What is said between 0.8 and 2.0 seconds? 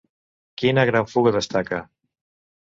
gran fuga destaca?